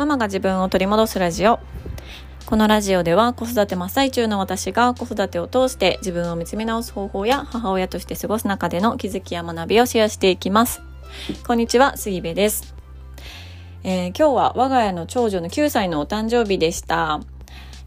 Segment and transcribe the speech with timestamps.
[0.00, 1.60] ママが自分を取り戻すラジオ。
[2.46, 10.80] このラジオでは子育て真っ最中の私が子育てを通して自分を見つめ直す方法や母親として過ごす中での気づきや学びをシェアしていきます。
[11.46, 12.74] こんにちは杉部です、
[13.82, 17.20] えー、今日は我が家の長女の9歳のお誕生日でした。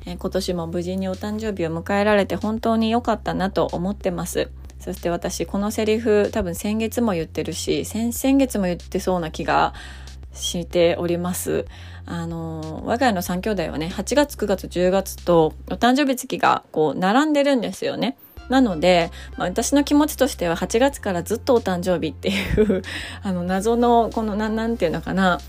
[0.05, 4.51] え今年も無事にお誕生日を迎えられて本当に良かったなと思ってます。
[4.79, 9.73] そして私このセリフ多分先月も言ってるし先々月も言ってそうな気が
[10.33, 11.65] しております。
[12.05, 18.17] あの、我が家の3兄弟はね、8月、9月、10月とお誕生日月がこう並んでるんですよね。
[18.49, 22.81] なので、まあ、私の気持ちとしては8月からずっとお誕生日っていう
[23.23, 25.39] あの謎のこのなんなんていうのかな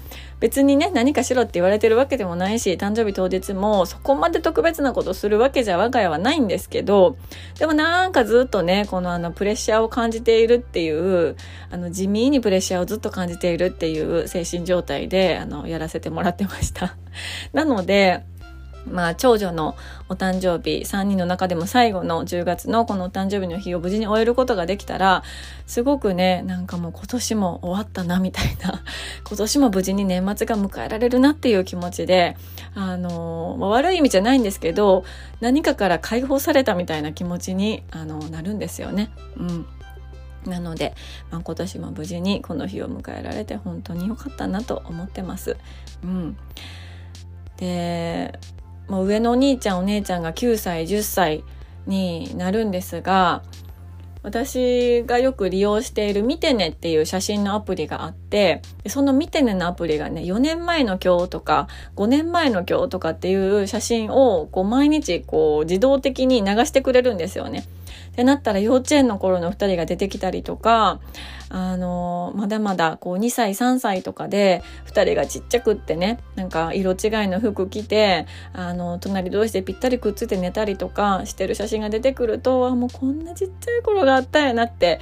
[0.44, 7.16] 別にね何かしろって言われてるわけでもないし誕生日当日もそこまで特別なことするわけじゃ我が家はないんですけど
[7.58, 11.36] でもなんかずっとねこのあのプレッシャーを感じているっていう
[11.70, 16.94] あの地味にプレッシャーをずっと感じているっていう精神状態であのやらせてもらってました。
[17.54, 18.22] なので
[18.86, 19.76] まあ、長女の
[20.08, 25.22] お誕生日3人の中でも最後の10月のこのお誕生日の日を無事に終えることができたら
[25.66, 28.82] すごくねなんかもう今年も終わったなみたいな
[29.26, 32.36] 今年も無事に年末が迎えられるなっていう気持ちで
[32.74, 35.04] あの、悪い意味じゃないんですけど
[35.40, 39.10] 何かから解放されたみたいな気持ちにあのなるんですよね。
[39.36, 39.66] うん
[40.46, 40.94] なので、
[41.30, 45.56] まあ、今年も無事にこの日を迎えられて本当に良かったなと思ってます。
[46.02, 46.36] うん、
[47.56, 48.38] で
[48.88, 51.44] もう上のお兄ちゃんお姉ちゃんが9歳10歳
[51.86, 53.42] になるんですが
[54.24, 67.66] 私がよく利用しているミテネっていう写真のアプリがあってそのミテネのアプリがね4年前の今日とか5年前の今日とかっていう写真をこう毎日こう自動的に流してくれるんですよね。
[68.12, 71.00] ってなったら幼稚園の頃の2人が出てきたりとか、
[71.56, 76.96] あの、まだまだこう2歳3歳とかで2人がちっちゃくってね、なんか色違い
[77.28, 84.98] の服着て、あの、隣同士でぴったりくっついて寝たりとかしてる写真が出てくると、あ、もうこんなちっちゃい頃があったやなって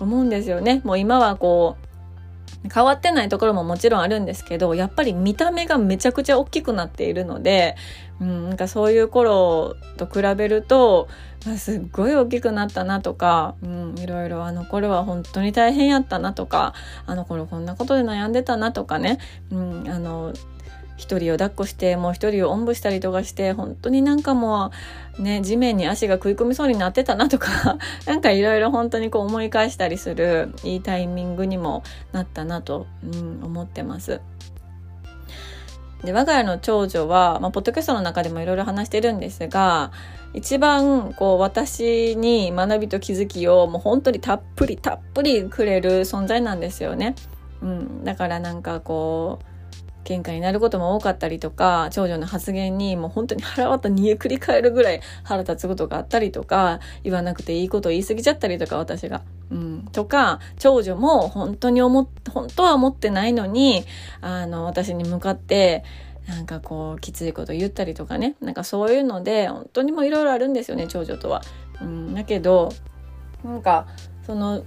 [0.00, 0.80] 思うんですよね。
[0.82, 7.76] もう今はこう、変わってないところももちろんあるんですけどやっぱり見た目がめちゃくちゃ大きくなっているので、
[8.22, 11.08] うん、なんかそういう頃と比べると
[11.44, 16.72] まあすっごい大きくなったなとか、うん、いろいろあの頃は本当に大変やったなとか
[17.04, 19.18] あの頃こんなことで悩んでたなとかね、
[19.50, 20.32] うん、あの
[20.96, 24.70] 一人を抱っこしてもう一人をおんぶしたりとかして本当になんかも
[25.18, 34.20] うね地面に足が食い込みそうになってたなとか なんかいろいろ本当にこう思い返したりするいいタイミングにもなったなと、うん、思ってます。
[36.04, 39.92] で我が家の長女は、まあ、ポッドキャストの中でもいろいろ話してるんですが
[40.34, 47.14] 一番こう私に学びと気づきをもう本当にたっぷりたっぷりくれる存在なんですよね。
[47.60, 49.51] うん、だからなんかこう
[50.04, 59.22] 喧嘩になることも多かったりとか長女の発言にもう本当に腹渡煮えくり返るぐらい腹立つことがあったりとか言わなくていいことを言い過ぎちゃったりとか私が。
[59.50, 63.84] うん、とか長女も本当に思っ本当は思ってないのに
[64.22, 65.84] あの私に向かって
[66.26, 71.42] なんかこうきついこと言ったりとかねなんかそういうので本当にもいろいろあるんですよね長女とは。
[71.82, 72.72] うん、だけど
[73.44, 73.86] なんか
[74.24, 74.64] その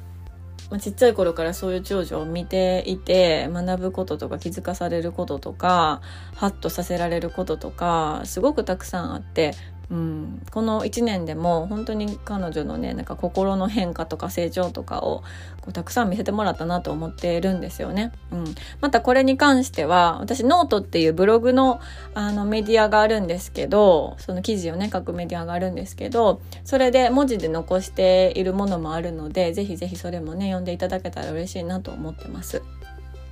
[0.70, 6.02] まあ、ちっちゃい頃からそういう長女を見ていて学ぶこととか気づかされることとか
[6.36, 9.54] ハッとさせられることとかすごくたくさんあって
[9.92, 15.24] うん、この1年でも本当に彼女のねなんか心の変化とか成長とかを
[15.62, 18.12] こうたくさん見せてもらったなと思っているんですよね。
[18.32, 21.80] うん、またこれに関しては私ノートっていうブログの
[22.14, 32.64] あのメディアがあるんですけどその記事をね書くメディアがあるんですけどそれで文字で残しているものもあるのでぜひぜひそれもね読んでいただけたら嬉しいなと思ってます。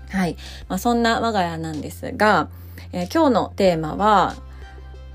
[0.09, 0.37] はい、
[0.67, 2.49] まあ、そんな我が家なんですが、
[2.91, 4.35] えー、今日のテーマは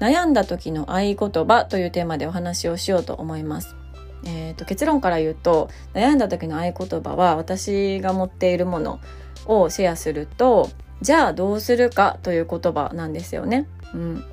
[0.00, 3.76] 悩んだ時の合言葉というテーマでお話をしようと思います。
[4.24, 9.00] えーと、結論から言うと悩んだ時の合言葉は私が持っているもの
[9.46, 10.70] をシェアすると
[11.00, 13.68] じゃあどうするかという言葉なんですよね。
[13.94, 14.24] うん、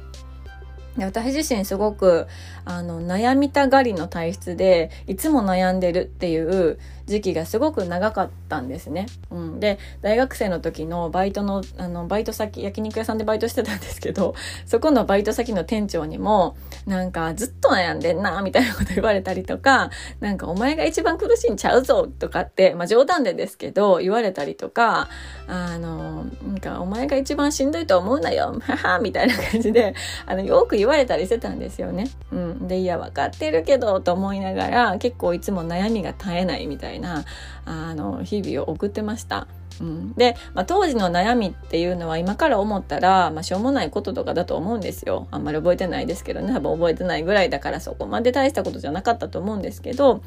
[0.97, 2.27] で私自身すごく
[2.65, 9.05] あの悩みたがりの体質でいつも悩んでるっていう時期がすごく長かったんですね。
[9.29, 14.35] うん、で大学生の時のバイトのあのバイト先焼肉屋さんでバイトしてたんですけど
[14.65, 16.55] そこのバイト先の店長にも
[16.87, 25.09] なんかずっと悩んでんなみたいなこと言われたりとかなんかお前が一番苦しいんちゃうぞとかって、まあ、冗談でですけど言われたりとか
[25.47, 29.93] あのなんかお前が一番しんどいと思うなよははみたいな感じで
[30.25, 32.09] あのよく言われたりしてたんですよね。
[32.31, 37.25] うん、でいや分かってるけどと思いながら結構いつも悩みが絶えないみたいないな
[37.65, 39.47] あの日々を送ってました。
[39.81, 45.27] うん、で、まあ、当時の悩みっていうのは今から思ったら、まあ、しょうもないこととかだと思うんですよ。
[45.31, 46.53] あんまり覚えてないですけどね。
[46.53, 50.21] 多分覚えてないぐらいだからそこまで大したことじゃなかったと思うんですけど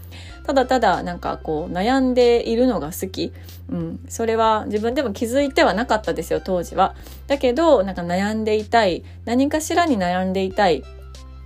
[0.45, 3.33] ただただなんかこう悩んでいるのが好き、
[3.71, 6.95] うん、それは自分でも気づいてはなかったですよ当時は。
[7.27, 9.05] だけどなんか悩んでいたい。
[9.25, 10.85] 何かしらに悩んでいたい、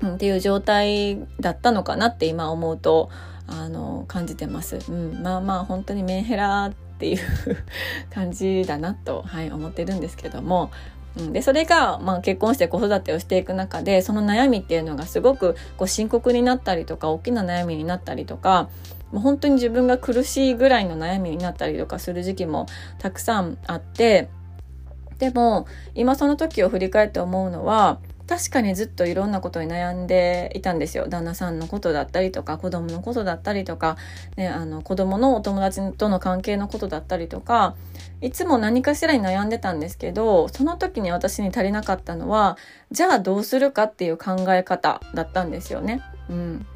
[0.00, 3.10] うん、っていう状態だったのかなって今思うと
[3.46, 4.78] あの感じてます。
[4.88, 7.18] うん、まあまあ本当にメンヘラっていう
[8.10, 10.70] 感じだなと、はい、思ってるんですけども、
[11.16, 18.68] うん、でそれが、まあ、結婚して子育てをしていく中でその悩みっていうのがすごくこう深刻になったりとか大きな悩みになったりとか
[19.10, 22.66] もう本当に自分が苦しいぐらいの悩みになったりとかする時期も
[22.98, 24.28] たくさんあって
[25.18, 31.06] でも今その時を振り返って思うのは確かにずっといろんなことに悩んでいたんですよ。
[31.08, 33.96] 旦那さんのことだったりとか子供のことだったりとか、
[34.36, 37.74] ね、あの子供のお友達との関係のことだったりとか
[38.20, 42.56] いつも何かしらに悩んでたんですけどその時に私に足りなかったのは
[42.90, 46.00] じゃあどうするかっていう考え方だったんですよね。
[46.30, 46.66] うん、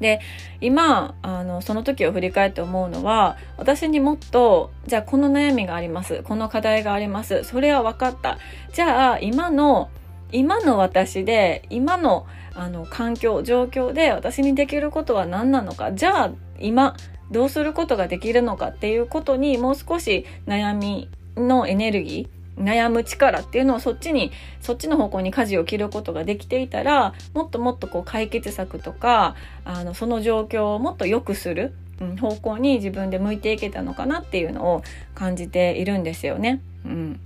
[0.00, 0.20] で
[0.60, 6.22] 今あのその時を振り返って思うのは私にもっとじゃあこの悩みがあります。
[6.24, 7.44] この課題があります。
[7.44, 8.38] それは分かった。
[8.72, 9.90] じゃあ今の
[10.32, 16.96] 今の私で今のあの環境状況で私にできることは何なのかじゃあ今
[17.30, 29.34] どうすることができるのかっていうことにもう少し悩みのエネルギー悩む力っていうのをそっちにそっちの方向に舵を切ることができていたらもっともっとこう解決策とか
[29.64, 31.72] あのその状況をもっと良くする、
[32.20, 34.82] 方向に自分で向いていけたのかなっていうのを
[35.14, 36.60] 感じているんですよね。
[36.84, 37.20] うん、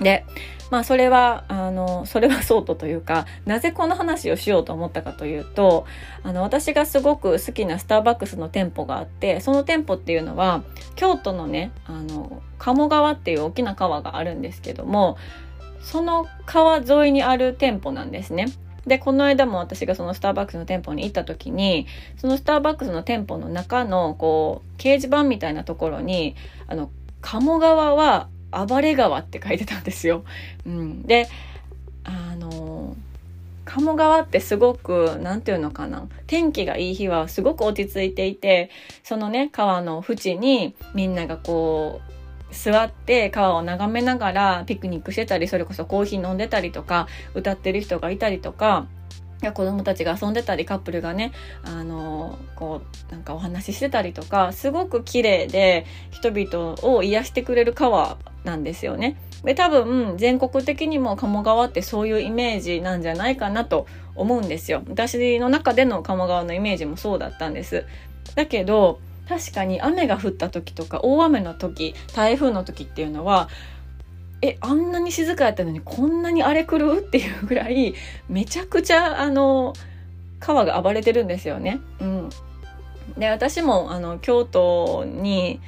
[0.00, 0.24] で
[0.70, 5.86] まあそれはあのそれはそうとというかなぜこの話をしようと思ったかというと
[6.22, 10.62] あの私がすごく好きなスターバックスの店舗があってその店舗っていうのは
[10.96, 15.18] 京都のねあの鴨川っていう大きな川があるんですけども
[15.82, 18.46] その川沿いにある店舗なんですね。
[18.86, 21.86] でこの間も私がそのスターバックスの店舗に行った時に
[22.16, 26.34] そのスターバックスの店舗の中のこう掲示板みたいなところに
[26.66, 30.24] あの鴨川は暴れ川って書いてたんですよ。
[30.66, 31.28] うん、で
[32.04, 32.96] あの
[33.64, 38.70] 鴨川ってすごく何て言うのかな天気がいい日はすごく落ち着いていて
[39.04, 42.00] そのね川の縁にみんながこ
[42.50, 48.86] う座って川を眺めながらピクニックしてたりそれこそコーヒー飲んでたりとか歌ってる人がいたりとか
[49.40, 51.32] 子供たちが遊んでたりカップルがね
[51.62, 59.16] あのこうなんかお話ししてたりとかすごく綺麗で人々を癒してくれる川なんですよね。
[59.44, 64.82] で多分全国的にも鴨川ってそういうイメージなんじゃないかなと思うんですよ。
[64.88, 67.86] 私の中での鴨川のイメージもそうだったんです。
[68.34, 73.48] だけど確かに雨が降った時とか大雨の時台風の時っていうのは
[74.42, 77.94] えあんなに静かやったのにこんなに荒れ狂うっていうぐらい
[78.28, 79.74] めちゃくちゃあの
[80.38, 81.80] 川が暴れてるんですよね。
[82.00, 82.28] うん、
[83.18, 85.60] で私もあの京都に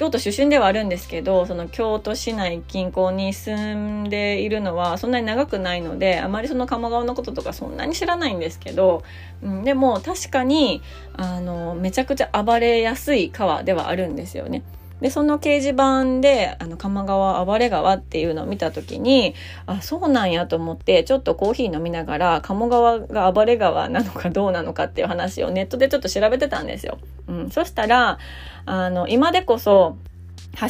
[0.00, 9.02] 京都出身ではあるんですけどその京都市内近郊に住んでいるのはそんなに長くないのであまりその鴨川のこととかそんなに知らないんですけど、
[9.42, 10.80] うん、でも確かに
[11.18, 14.62] あのめちゃくちゃ暴れやすい川ではあるんですよね。
[15.00, 19.34] で、その掲示板で、あの、鴨川暴れ川っていうのを見たときに、
[19.66, 26.98] あ、そうなんやと思って、ちょっとコーヒー飲みながら、鴨川が暴れ川なのかどうなのかっていう話をネットでちょっと調べてたんですよ。
[27.28, 27.50] うん。
[27.50, 28.18] そしたら、
[28.66, 29.96] あの、今でこそ、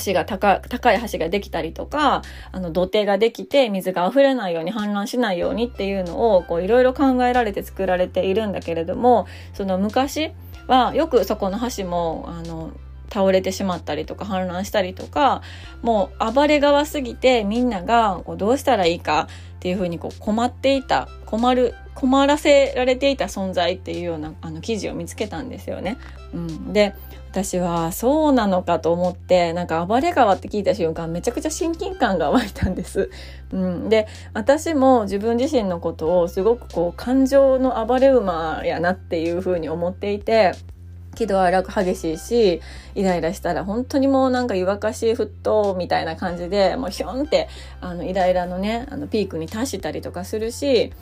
[0.05, 2.23] 橋が高高い橋ができたりとか、
[2.53, 10.33] あの土手ができて水が溢れないように氾濫しないようにっていうのをいろいろ考えられて作られているんだけれども、その昔
[10.67, 12.71] はよくそこの橋もあの
[13.13, 15.43] 倒れてしまったりとか氾濫したりとか
[15.83, 25.99] もう暴れ川すぎてみんながこうどうしたらいいかっていうふうにこう困っていた困る困らせられていた存在っていうようなあの記事を見つけたんですよね。
[26.33, 26.95] うん、で
[27.31, 33.11] 私はそうなのかと思ってなんか暴れ川って聞いた瞬間めちゃくちゃ親近感が湧いたんです。
[33.53, 40.53] うん、で私も自分自身のことをすごくこう感情の暴れ馬やなっていうふうに思っていて。
[41.21, 42.61] 喜怒哀楽激しいし、
[42.95, 47.49] イライラしたら本当にもうなんか湯沸かし沸騰みたいな感じで、もうひょんって、
[47.81, 50.93] あの、イライラのね、あの、ピークに達したりとかするし、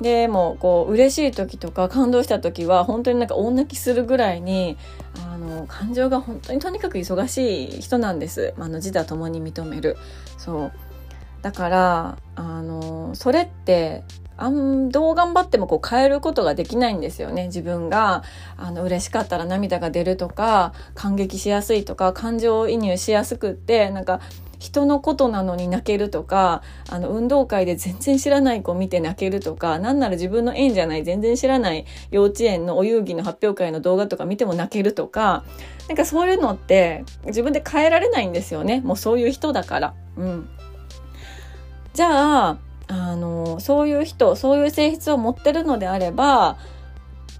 [0.00, 4.76] でもこう嬉しい時とか感動した時は本当になんか大泣きするぐらいに
[5.24, 8.52] あの感情が本当にとにかく忙しい人なんです。
[8.56, 9.96] まあの自他ともに認める。
[10.38, 10.72] そう。
[11.42, 14.02] だからあのそれって
[14.42, 17.46] あんどう頑張ってもこう変えることができないんですよね。
[17.46, 18.24] 自分が
[18.56, 24.20] あの嬉しかったら涙が出るとか感激しやすいとか感情移入しやすくってなんか
[24.58, 35.44] 人のことなのに泣けるとかあの運動会で全然知らない子見て泣けるとかなんなら自分の縁じゃない全然知らない幼稚園のお遊戯の発表会の動画とか見ても泣けるとか
[35.88, 38.80] なんかそういうのって自分で変えられないんですよね。
[38.80, 39.94] もうそういう人だから。
[40.16, 40.48] うん、
[41.92, 42.58] じゃあ
[42.88, 46.58] あのそういう人そういう性質を持ってるのであれば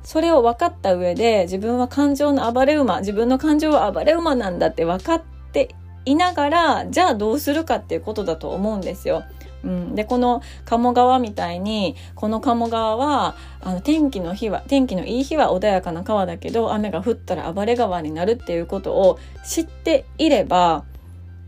[0.05, 5.23] それを分かった上で自分は感情の暴れ馬自分の感情は暴れ馬なんだって分かっ
[5.53, 9.23] ていながらじゃあどうするかっていうことだと思うんですよ。
[9.65, 20.85] うん、でこの鴨川みたいにこの鴨川はあの天気の日は天気のいい日は穏やかな川だけど雨が降ったら暴れ川になるっていうことを知っていれば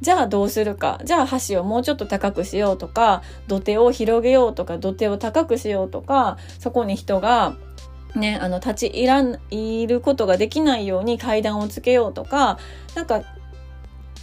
[0.05, 1.01] じゃあどうするか。
[1.05, 7.57] じゃあ橋をもうちょっと高くしようとか土手を広げようとか土手を高くしようとかそこに人が
[8.15, 12.59] ね、あの立ちいらんいることができないように階段をつけようとか
[12.95, 13.23] なんか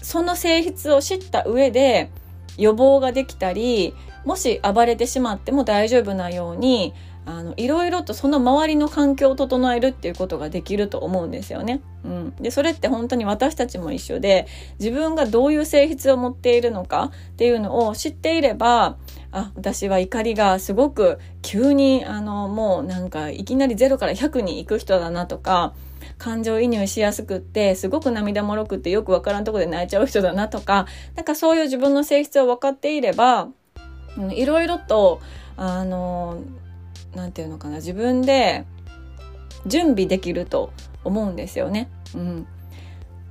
[0.01, 2.09] その性質を知った上で
[2.57, 6.93] 予防ができたりもし暴れてしまっても大丈夫なように
[7.25, 11.81] あのいろいろとその周りの環境を整えるっていうことができると思うんですよね。
[12.03, 14.47] うん、でそれって本当に私たちも一緒で
[14.79, 18.97] 自分がどういう性質を持っているのかっていうのを知っていれば
[19.31, 25.73] あ私は怒りがすごく急にあのもうなんかいきなり0から100に行く人だなとか
[26.17, 33.49] 感情移入しやすくってすごく涙もろくってよくわからんとこで泣いちゃう人だなとかなんかそういう自分の性質を分かっていれば
[34.31, 35.21] いろいろと
[35.55, 36.41] あの
[37.15, 38.65] 何て言うのかな自分で
[39.65, 40.71] 準備できると
[41.03, 41.89] 思うんですよね。
[42.15, 42.47] うん、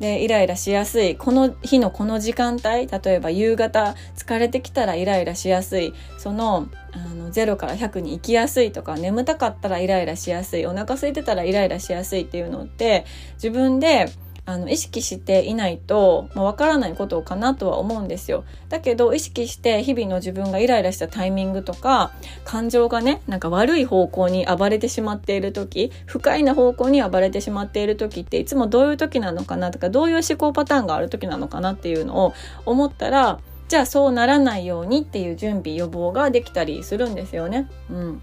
[0.01, 14.07] でイライラしやすいこの日のこの時間帯例えば夕方疲れてきたらイライラしやすいそのあの0から100に行きやすいとか眠たかったらイライラしやすいお腹空いてたらイライラしやすいっていうのって自分で
[14.51, 18.45] あの意識していないとわ、まあ、からないことかなとは思うんですよ。
[18.69, 22.13] だけど意識して日々の自分がイライラしたタイミングとか
[22.45, 32.35] 感情がねなんか悪い方向に暴れてしまっている時不快な方向に暴れてしまっている時っていつもどういう時なのかなとかどういう思考パターンがある時なのかなっていうのを
[32.67, 37.69] 思ったらじゃあそうならないようにっていう準備予防ができたりするんですよね。
[37.89, 38.23] うん、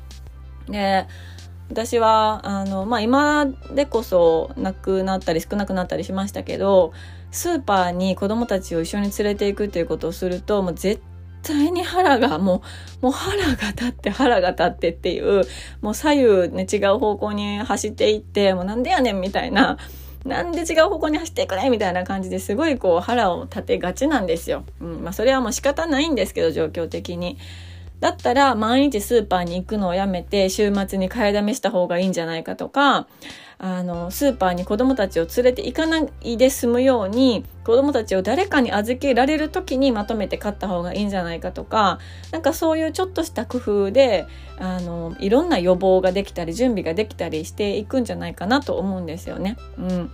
[0.68, 1.08] で
[1.70, 6.94] 私はあの、まあ、今でこそなくなったり少なくなったりしましたけど
[7.32, 11.02] スーパーに子供たちを一緒に連れていくっていうことをするともう絶
[11.44, 12.64] 対に腹がも
[13.02, 15.44] うもう腹が立って腹が立ってっていう
[15.82, 19.78] もう左右ね違う方向に走っていってもうなんでやねんみたいな。
[20.26, 24.66] なんで違う方向に走っていくねみたいな感じですごいこう腹を立てがちなんですよ。
[24.82, 27.38] うんまあ、それはもう仕方ないんですけど状況的に。
[28.00, 33.08] だったら毎日スーパーに行くのをやめて週末に買いだめした方がいいんじゃないかとか、
[33.60, 41.98] あの、スーパーに子供たちを連れて行かないで済むように、子供たちを誰かに預けられる時にまとめて買った方がいいんじゃないかとか、
[42.32, 44.28] なんかそういうちょっとした工夫で、
[44.60, 49.58] あの、いろんな予防ができたり、準備ができたりしていくんじゃないかなと思うんですよね。
[49.80, 50.12] うん。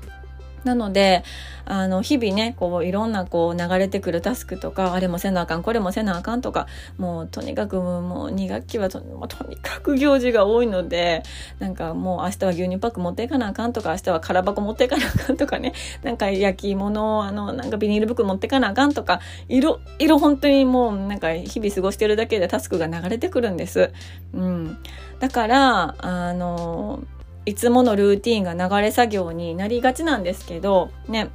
[0.64, 1.24] なので、
[1.66, 6.68] あの、日々ね、こう、いろんなこう、流れてくるタスクとか、あれもせなあかん、これもせなあかんとか、
[6.98, 11.24] もう、とにかくもう、2学期はととにかく行事が多いので、
[11.60, 23.92] なんかもう、明日は牛乳パック持っていかなあかんとか、明日は空箱持っていかなあかんとかね、 なんか焼き物、あの、なんかビニール袋持っていかなあかんとか、いろ、いろ本当にもう、なんか日々過ごしてるだけでタスクが流れてくるんです。
[24.34, 24.78] うん。
[25.20, 27.04] だから、あの、
[27.46, 31.30] いつものルーティンが流れ作業になりがちなんですけどね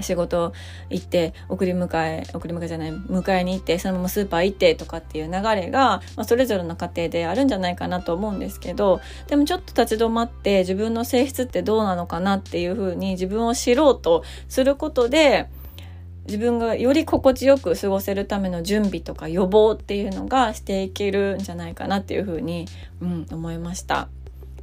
[0.00, 0.52] 仕事
[0.88, 15.48] 行って送り迎え送り迎えじゃない迎えに行ってそのままスーパー行ってとかっていう流れが、まあ、それぞれの家庭であるんじゃないかなと思うんですけどでもちょっと立ち止まって自分の性質ってどうなのかなっていうふうに自分を知ろうとすることで
[16.26, 22.66] 自分がより心地よく過ごせるための準備とか予防っていうのがしていけるんじゃないかなっていうふうに、
[23.02, 24.08] うん、思いました。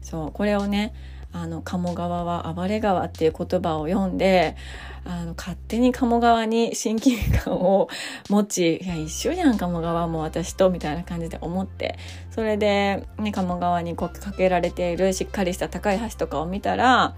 [0.02, 0.94] そうこれをね
[1.34, 4.58] あの鴨川は暴れ川っていう言葉を読んで
[5.06, 7.88] あの勝手に鴨川に親近感を
[8.30, 11.98] 持ちいや一緒じゃん鴨川も私とみたいな感じで思って。
[12.32, 17.14] それで、ね、鴨川にこうかけられているしっかりした高い橋とかを見たら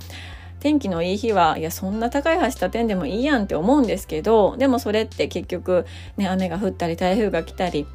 [0.60, 5.86] 天気のいい日はいやそんな高い橋立てんでもいいやんって思うんですけどでもそれって結局、
[6.18, 7.86] ね、雨が降ったり台風が来たり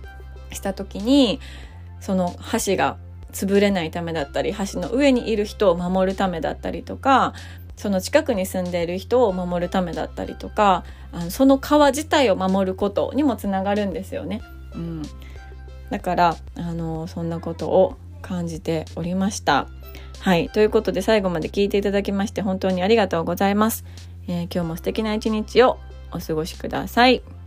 [0.52, 1.40] した時に
[2.00, 2.98] その橋が
[3.32, 7.34] 潰れないためだったり橋の上にいる人を守るためだったりとか
[7.76, 14.42] その近くに住んでいる人を守るためだったりとかあのその川自体を守ることにもつながるんですよね。
[14.74, 15.02] うん、
[15.90, 19.68] だからあのそんなことを感じておりました
[20.20, 23.84] はいということで最後まで聞いていただきまして本当にありがとうございます、
[24.26, 25.78] えー、今日も素敵な一日を
[26.12, 27.37] お過ごしください。